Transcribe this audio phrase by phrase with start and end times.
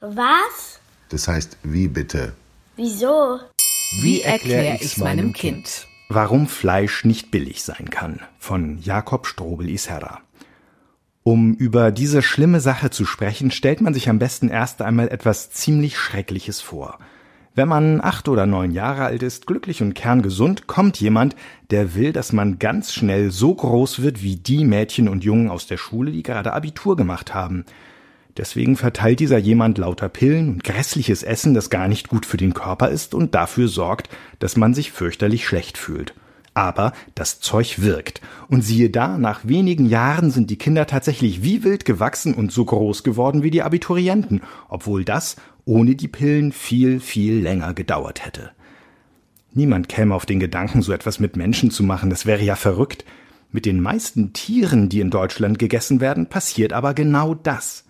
[0.00, 0.80] Was?
[1.10, 2.32] Das heißt, wie bitte?
[2.76, 3.38] Wieso?
[4.00, 5.86] Wie erkläre ich's meinem Kind?
[6.08, 10.20] Warum Fleisch nicht billig sein kann von Jakob Strobel Isherra.
[11.22, 15.50] Um über diese schlimme Sache zu sprechen, stellt man sich am besten erst einmal etwas
[15.50, 16.98] ziemlich Schreckliches vor.
[17.54, 21.36] Wenn man acht oder neun Jahre alt ist, glücklich und kerngesund, kommt jemand,
[21.70, 25.66] der will, dass man ganz schnell so groß wird wie die Mädchen und Jungen aus
[25.66, 27.66] der Schule, die gerade Abitur gemacht haben.
[28.40, 32.54] Deswegen verteilt dieser jemand lauter Pillen und grässliches Essen, das gar nicht gut für den
[32.54, 34.08] Körper ist und dafür sorgt,
[34.38, 36.14] dass man sich fürchterlich schlecht fühlt.
[36.54, 38.22] Aber das Zeug wirkt.
[38.48, 42.64] Und siehe da, nach wenigen Jahren sind die Kinder tatsächlich wie wild gewachsen und so
[42.64, 45.36] groß geworden wie die Abiturienten, obwohl das
[45.66, 48.52] ohne die Pillen viel, viel länger gedauert hätte.
[49.52, 53.04] Niemand käme auf den Gedanken, so etwas mit Menschen zu machen, das wäre ja verrückt.
[53.52, 57.84] Mit den meisten Tieren, die in Deutschland gegessen werden, passiert aber genau das.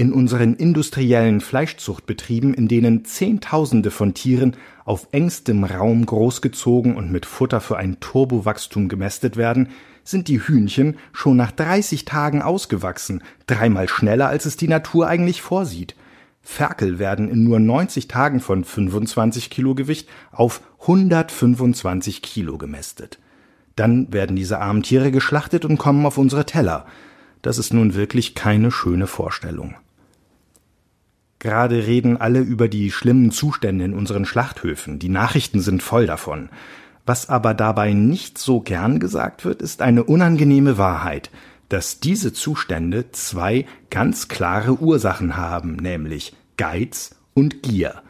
[0.00, 7.26] In unseren industriellen Fleischzuchtbetrieben, in denen Zehntausende von Tieren auf engstem Raum großgezogen und mit
[7.26, 9.68] Futter für ein Turbowachstum gemästet werden,
[10.02, 15.42] sind die Hühnchen schon nach 30 Tagen ausgewachsen, dreimal schneller als es die Natur eigentlich
[15.42, 15.94] vorsieht.
[16.40, 23.18] Ferkel werden in nur 90 Tagen von 25 Kilo Gewicht auf 125 Kilo gemästet.
[23.76, 26.86] Dann werden diese armen Tiere geschlachtet und kommen auf unsere Teller.
[27.42, 29.74] Das ist nun wirklich keine schöne Vorstellung.
[31.40, 34.98] Gerade reden alle über die schlimmen Zustände in unseren Schlachthöfen.
[34.98, 36.50] Die Nachrichten sind voll davon.
[37.06, 41.30] Was aber dabei nicht so gern gesagt wird, ist eine unangenehme Wahrheit,
[41.70, 48.02] dass diese Zustände zwei ganz klare Ursachen haben, nämlich Geiz und Gier.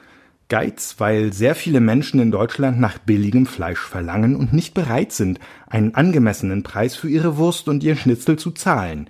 [0.48, 5.38] Geiz, weil sehr viele Menschen in Deutschland nach billigem Fleisch verlangen und nicht bereit sind,
[5.68, 9.08] einen angemessenen Preis für ihre Wurst und ihr Schnitzel zu zahlen.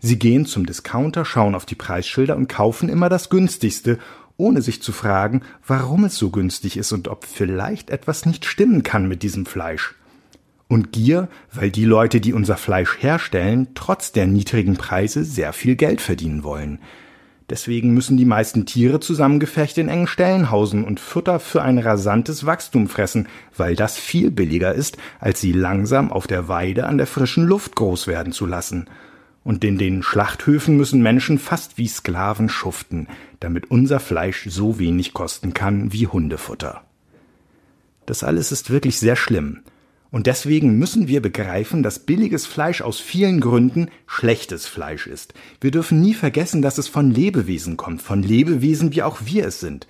[0.00, 3.98] Sie gehen zum Discounter, schauen auf die Preisschilder und kaufen immer das günstigste,
[4.38, 8.82] ohne sich zu fragen, warum es so günstig ist und ob vielleicht etwas nicht stimmen
[8.82, 9.94] kann mit diesem Fleisch.
[10.68, 15.76] Und Gier, weil die Leute, die unser Fleisch herstellen, trotz der niedrigen Preise sehr viel
[15.76, 16.78] Geld verdienen wollen.
[17.50, 22.46] Deswegen müssen die meisten Tiere zusammengefecht in engen Ställen hausen und Futter für ein rasantes
[22.46, 23.26] Wachstum fressen,
[23.56, 27.74] weil das viel billiger ist, als sie langsam auf der Weide an der frischen Luft
[27.74, 28.88] groß werden zu lassen
[29.44, 33.08] und in den Schlachthöfen müssen Menschen fast wie Sklaven schuften,
[33.40, 36.84] damit unser Fleisch so wenig kosten kann wie Hundefutter.
[38.06, 39.60] Das alles ist wirklich sehr schlimm,
[40.10, 45.34] und deswegen müssen wir begreifen, dass billiges Fleisch aus vielen Gründen schlechtes Fleisch ist.
[45.60, 49.60] Wir dürfen nie vergessen, dass es von Lebewesen kommt, von Lebewesen wie auch wir es
[49.60, 49.86] sind.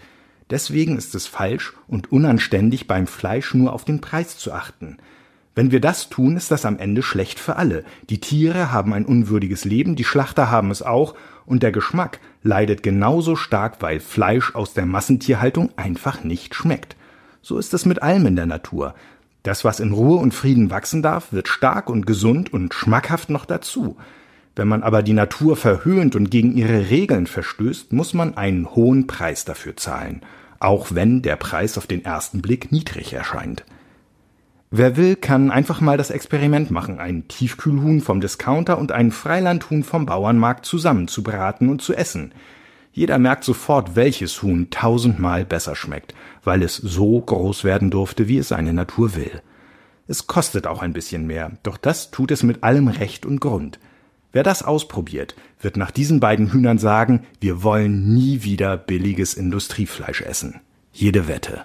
[0.50, 4.99] Deswegen ist es falsch und unanständig, beim Fleisch nur auf den Preis zu achten.
[5.60, 7.84] Wenn wir das tun, ist das am Ende schlecht für alle.
[8.09, 12.82] Die Tiere haben ein unwürdiges Leben, die Schlachter haben es auch, und der Geschmack leidet
[12.82, 16.97] genauso stark, weil Fleisch aus der Massentierhaltung einfach nicht schmeckt.
[17.43, 18.94] So ist es mit allem in der Natur.
[19.43, 23.44] Das, was in Ruhe und Frieden wachsen darf, wird stark und gesund und schmackhaft noch
[23.44, 23.98] dazu.
[24.56, 29.06] Wenn man aber die Natur verhöhnt und gegen ihre Regeln verstößt, muss man einen hohen
[29.06, 30.22] Preis dafür zahlen,
[30.59, 33.66] auch wenn der Preis auf den ersten Blick niedrig erscheint.
[34.73, 39.83] Wer will, kann einfach mal das Experiment machen, ein Tiefkühlhuhn vom Discounter und ein Freilandhuhn
[39.83, 42.33] vom Bauernmarkt zusammen zu braten und zu essen.
[42.93, 46.15] Jeder merkt sofort, welches Huhn tausendmal besser schmeckt,
[46.45, 49.43] weil es so groß werden durfte, wie es seine Natur will.
[50.07, 53.81] Es kostet auch ein bisschen mehr, doch das tut es mit allem Recht und Grund.
[54.31, 60.23] Wer das ausprobiert, wird nach diesen beiden Hühnern sagen, wir wollen nie wieder billiges Industriefleisch
[60.23, 60.61] essen.
[60.93, 61.65] Jede Wette.